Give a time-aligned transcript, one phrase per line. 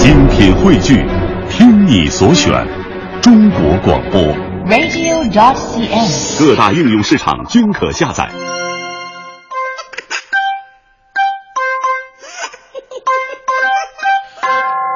[0.00, 1.04] 品汇聚，
[1.50, 2.50] 听你所选，
[3.20, 4.22] 中国广播。
[4.66, 6.38] radio.cn。
[6.38, 8.30] 各大应用市场均可下载。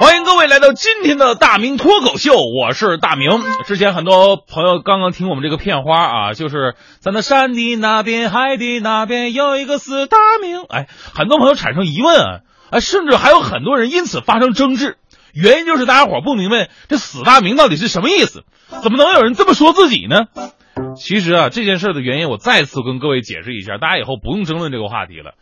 [0.00, 3.30] 欢迎各位来到今天的大明脱口秀，我是大明。
[3.66, 12.40] 之前很多朋友刚刚听我们这个片花啊，就是在那山的那边、海的那边有一个四大名，哎，很多朋友产生疑问啊，
[12.70, 14.96] 哎，甚至还有很多人因此发生争执，
[15.32, 18.44] 原因就是大家伙不明白这死大明到底是什么意思，
[18.82, 20.26] 怎么能有人这么说自己呢？
[20.96, 25.34] 其实啊，这件事的原因我再次跟各位解释一下，大家以后不用争论这个话题了。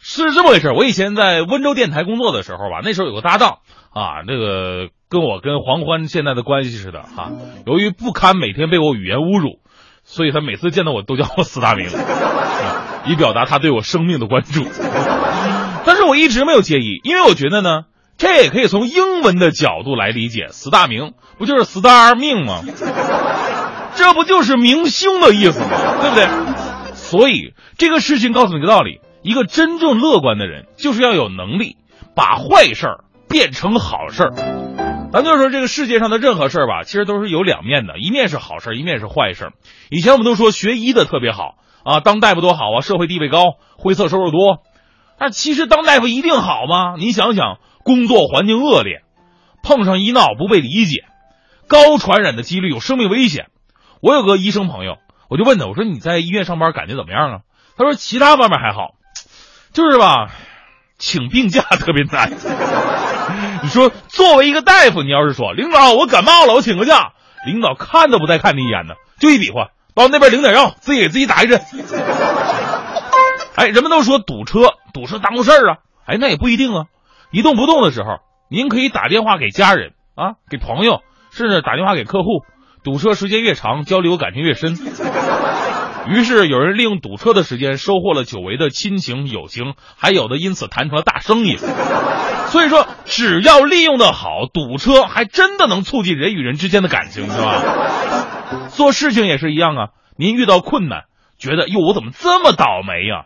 [0.00, 3.58] 是这么回事，我以前在温州电台工作的时候吧，那时候有个搭档
[3.90, 7.32] 啊，那个跟我跟黄欢现在的关系似的哈、
[7.66, 9.60] 由于不堪每天被我语言侮辱，
[10.04, 14.64] 所以他每次见到我都叫我死大明， 啊以表达他对我生命的关注。
[15.86, 17.82] 但是我一直没有介意，因为我觉得呢，
[18.16, 22.62] 这也可以从英文的角度来理解，四大名不就是 star 命吗？
[23.96, 25.68] 这不就是明星的意思吗？
[26.00, 26.26] 对不对？
[26.94, 31.76] 所以这个事情告诉你个道理：一个真正乐观的人，就是要有能力
[32.16, 34.32] 把坏事儿变成好事儿。
[35.12, 39.52] 咱就说这个世界上的任何事儿吧，其实都是有两面的，一面是好事儿，一面是坏事儿。
[39.90, 41.54] 以前我们都说学医的特别好
[41.84, 44.58] 啊，当大夫多好啊，社会地位高，灰色收入多。
[45.18, 46.94] 但其实当大夫一定好吗？
[46.98, 49.02] 你想想，工作环境恶劣，
[49.62, 51.04] 碰上医闹不被理解，
[51.68, 53.46] 高传染的几率有生命危险。
[54.00, 54.98] 我有个医生朋友，
[55.28, 57.38] 我就问他，我说你在医院上班感觉怎么样啊？
[57.76, 58.94] 他说其他方面还好，
[59.72, 60.30] 就是吧，
[60.98, 62.30] 请病假特别难。
[63.62, 67.12] 你说作为一个大夫，你要是说领导我感冒了，我请个假，
[67.46, 71.60] 领导看都不带看你一眼的，就一比划，到那边领点药，自己给自己打一针。
[73.54, 75.76] 哎，人们都说堵车，堵车耽误事儿啊。
[76.06, 76.84] 哎，那也不一定啊。
[77.30, 81.00] 一动不动的时候，您可以打电话给家人啊，给朋友，
[81.30, 82.44] 甚至打电话给客户。
[82.84, 84.78] 堵车时间越长，交流感情越深。
[86.06, 91.56] 于是有人利用堵车的时间，收获了久违的亲情友情，还有的因此谈成了大生意。
[91.56, 98.68] 所以说，只要利用的好，堵车还真的能促进人与人之间的感情，是吧？
[98.68, 99.88] 做事情也是一样啊。
[100.16, 101.04] 您遇到困难，
[101.38, 103.24] 觉得哟我怎么这么倒霉呀、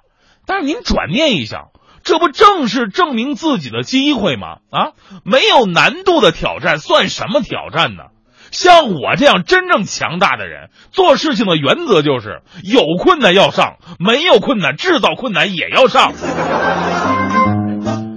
[0.48, 1.68] 但是您转念一想，
[2.02, 4.60] 这不正是证明自己的机会吗？
[4.70, 4.92] 啊，
[5.22, 8.04] 没有难度的挑战算什么挑战呢？
[8.50, 16.14] 像我这样真正强大的人，做事情的原则就是有困难要上，没有困难制造困难也要上。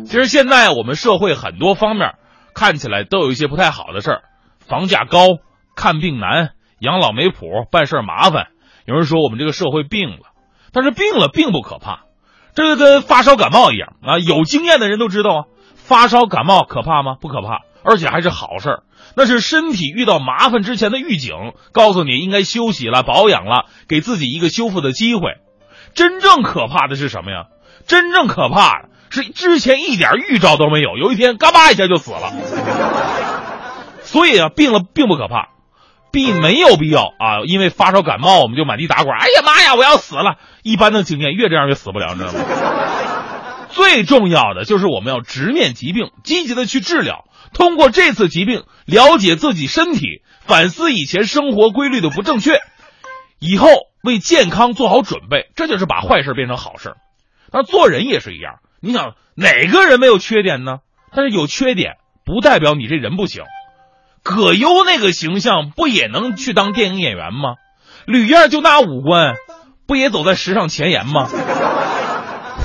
[0.06, 2.14] 其实现在我们社会很多方面
[2.56, 4.22] 看起来都有一些不太好的事儿，
[4.66, 5.40] 房价高、
[5.76, 8.48] 看病难、养老没谱、办事麻烦。
[8.86, 10.32] 有人说我们这个社会病了，
[10.72, 12.04] 但是病了并不可怕，
[12.56, 14.20] 这就跟发烧感冒一样啊。
[14.20, 15.42] 有经验的人都知道啊，
[15.76, 17.16] 发烧感冒可怕吗？
[17.20, 18.84] 不可怕，而且还是好事儿。
[19.16, 25.36] 那是身体遇到麻烦之前的预警，告诉你应该休息了、保养了，给自己一个修复的机会。
[25.94, 27.46] 真正可怕的是什么呀？
[27.88, 32.32] 真正可怕的是之前一点预兆都没有，有一天嘎巴一下就死了。
[34.04, 35.50] 所以啊，病了并不可怕，
[36.12, 39.14] 并没有必要啊，因为发烧感冒我们就满地打滚。
[39.14, 40.38] 哎呀妈呀，我要死了！
[40.64, 42.40] 一般的经验越这样越死不了，你知道吗？
[43.70, 47.26] 最重要的就是我们要直面疾病，积极的去治疗。
[47.54, 52.60] 通过这次疾病，了解自己身体，反思以前生活规律的不正确，
[53.40, 53.68] 以后
[54.04, 56.96] 为健康做好准备，这就是把坏事变成好事。
[57.52, 60.80] 那做人也是一样，你想哪个人没有缺点呢？
[61.14, 61.96] 但是有缺点
[62.26, 63.44] 不代表你这人不行。
[64.24, 67.56] 葛优那个形象不也能去当电影演员吗？
[68.06, 69.36] 吕燕就那五官，
[69.88, 71.28] 不也走在时尚前沿吗？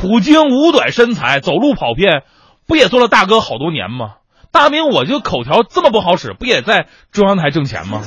[0.00, 2.22] 普京五短身材，走路跑偏，
[2.66, 4.16] 不也做了大哥好多年吗？
[4.52, 8.02] 大明我就口条这么不好使，不也在中央台挣钱吗？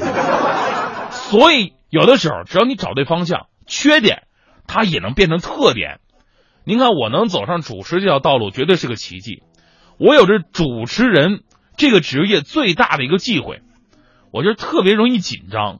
[1.11, 4.23] 所以有的时候，只要你找对方向，缺点
[4.67, 5.99] 它也能变成特点。
[6.63, 9.43] 您看，我能走上主持这条道路，绝对是个奇迹。
[9.99, 11.41] 我有着主持人
[11.79, 13.61] 这个职业最大的一个忌讳，
[14.33, 15.79] 我就是特别容易紧张。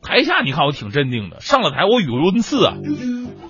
[0.00, 2.74] 台下你看我挺镇定的，上了台我语无伦次啊。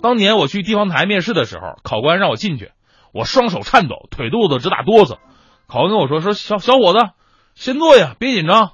[0.01, 2.71] 当年我去地方台面试的时候，考官让我进去，
[3.13, 5.19] 我双手颤抖，腿肚子直打哆嗦。
[5.69, 7.11] 考官跟我说：“说小小伙子，
[7.55, 8.71] 先坐下，别紧张。”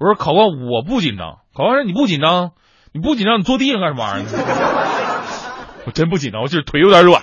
[0.00, 2.52] 我说：“考官，我不紧张。”考官说：“你不紧张，
[2.94, 7.22] 你不紧张，你坐地上干什么玩意儿？”我真不紧张，我就是腿有点软。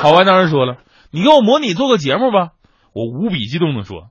[0.00, 0.78] 考官当时说了
[1.12, 2.52] ：“你给我模拟做个节目吧。”
[2.92, 4.08] 我无比激动的说：“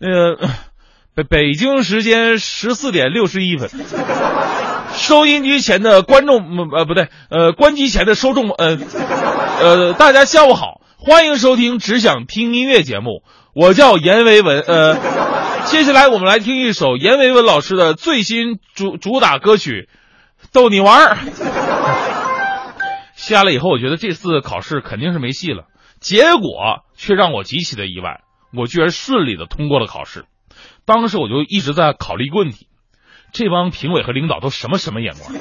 [0.00, 0.48] 那个
[1.14, 3.68] 北北京时间十四点六十一分，
[4.94, 6.38] 收音机前的观众
[6.72, 8.78] 呃不对呃关机前的受众呃
[9.60, 13.22] 呃大家下午好。”欢迎收听只想听音乐节目，
[13.54, 14.60] 我叫阎维文。
[14.60, 14.98] 呃，
[15.64, 19.88] 接下来我们来听一首阎维文老师的最新主主打歌曲
[20.52, 21.16] 《逗你玩儿》。
[23.14, 25.64] 下来以后，我觉得这次考试肯定是没戏了，
[26.00, 28.20] 结果却让我极其的意外，
[28.54, 30.24] 我居然顺利的通过了考试。
[30.84, 32.66] 当时我就一直在考虑一个问题：
[33.32, 35.32] 这帮评委和领导都什么什么眼光？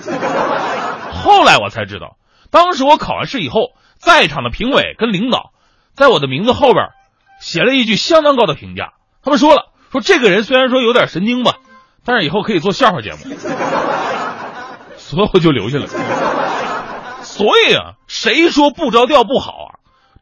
[1.12, 2.18] 后来我才知道，
[2.52, 5.52] 当时我考完试以后，在场的评委跟领导
[5.94, 6.90] 在我的名字后边
[7.42, 8.94] 写了一句相当高的评价。
[9.24, 11.58] 他们说了，说这个人虽然说有点神经吧，
[12.06, 13.18] 但是以后可以做笑话节目，
[14.98, 15.88] 所以我就留下了。
[17.24, 19.79] 所以啊，谁说不着调不好啊？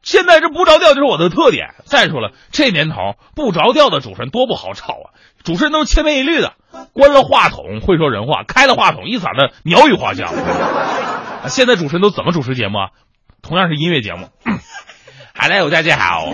[0.07, 1.75] 现在这不着调就是我的特点。
[1.83, 2.95] 再说了，这年头
[3.35, 5.11] 不着调的主持人多不好找啊！
[5.43, 6.53] 主持人都是千篇一律的，
[6.93, 10.31] 关了话筒会说人话，开了话筒一嗓子鸟语花香。
[11.51, 12.89] 现在主持人都怎么主持节目啊？
[13.41, 14.29] 同样是音乐节目。
[15.35, 16.33] Hello，大家好，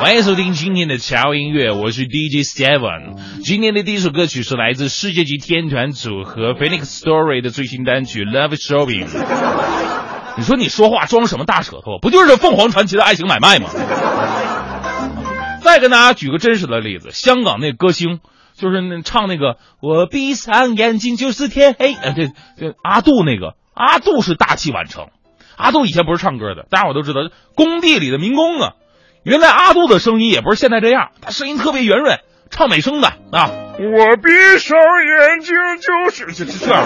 [0.00, 3.16] 欢迎收听今天的潮音乐，我是 DJ Seven。
[3.42, 9.08] 今天的第一首歌曲是来自世界级天团组合 Phoenix Story 的最新单曲《Love Shopping》。
[10.36, 11.98] 你说你说话装什么大舌头？
[12.00, 13.68] 不就是凤凰传奇的爱情买卖吗？
[15.62, 18.20] 再跟大家举个真实的例子，香港那歌星
[18.54, 22.26] 就是那唱那个“我闭上眼睛就是天黑”，呃，这
[22.58, 25.08] 这阿杜那个阿杜是大器晚成。
[25.56, 27.20] 阿杜以前不是唱歌的，大家伙都知道，
[27.54, 28.72] 工地里的民工啊。
[29.22, 32.18] 原来阿杜的声音也不是现在这样，他声音特别圆润，
[32.50, 33.50] 唱美声的啊。
[33.78, 36.84] 我闭上眼睛就是这这样。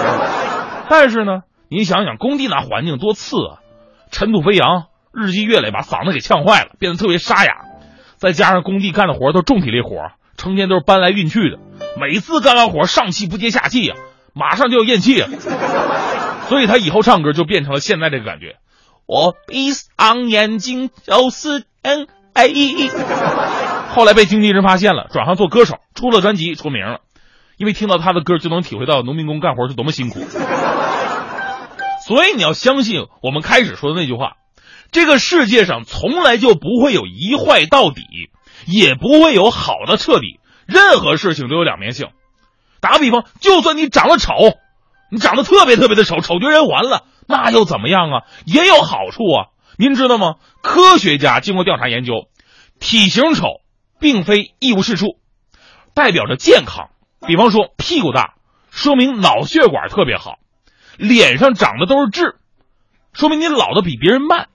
[0.89, 3.61] 但是呢，你想想工地那环境多次啊，
[4.11, 7.53] 尘土飞扬，日积月累把嗓子给呛坏了，变得特别沙哑。
[8.17, 11.59] 再加上工地干的活都重体力活，成天都是搬来运去的，
[12.01, 13.95] 每次干完活上气不接下气呀，
[14.33, 15.29] 马上就要咽气啊。
[16.49, 18.57] 所以他以后唱歌就变成了现在这个感觉。
[19.07, 22.49] 我闭上眼睛就是天哎。
[23.91, 27.01] 后来被经纪人发现了，转行做歌手，出了专辑，出名了。
[27.57, 30.21] 因为听到他的歌，就能体会到农民工干活是多么辛苦。
[32.09, 34.39] 所以你要相信我们开始说的那句话：
[34.91, 38.01] 这个世界上从来就不会有一坏到底，
[38.67, 40.41] 也不会有好的彻底。
[40.65, 42.09] 任何事情都有两面性。
[42.81, 44.33] 打个比方，就算你长得丑。
[45.11, 48.23] 你长得特别特别的丑，丑绝人寰了，那又怎么样啊？
[48.47, 49.47] 也有好处啊！
[49.77, 50.37] 您知道吗？
[50.63, 52.31] 科学家经过调查研究，
[52.81, 53.61] 体型丑
[54.01, 55.19] 并非一无是处，
[55.93, 56.89] 代表着健康。
[57.27, 58.37] 比方说屁股大，
[58.71, 60.39] 说明脑血管特别好；
[60.99, 62.35] 脸上长的都是痣，
[63.13, 64.47] 说明你老的比别人慢；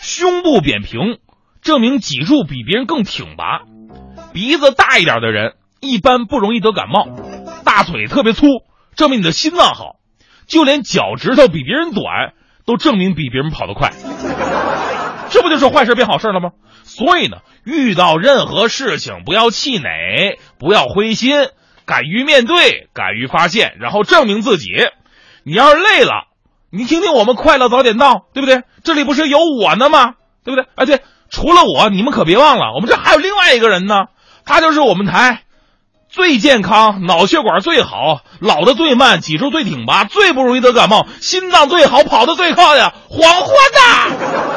[0.00, 1.18] 胸部扁平，
[1.62, 3.66] 证明脊柱比别人更挺拔；
[4.32, 7.08] 鼻子大一点的人一般不容易得感冒；
[7.64, 8.46] 大腿特别粗。
[8.94, 9.96] 证明你的心脏好，
[10.46, 12.34] 就连脚趾头比别人短，
[12.64, 13.90] 都证明比别人跑得快。
[15.30, 16.50] 这不就是坏事变好事了吗？
[16.84, 21.34] 所以呢，遇到任何事情不要气馁，不要灰心，
[21.84, 24.70] 敢于面对，敢于发现，然后证明自己。
[25.44, 26.24] 你要是累了，
[26.70, 28.62] 你听听我们快乐早点到，对不对？
[28.82, 30.14] 这里不是有我呢吗？
[30.44, 30.66] 对不对？
[30.74, 34.06] 哎，对除了我，你们可别忘了，我们这还有另外一个人呢，
[34.44, 35.40] 他就是我们台。
[36.08, 44.53] 最健康，脑血管最好，老的最慢，脊柱最挺拔，最不容易得感冒，心脏最好，跑得最快的黄欢呐！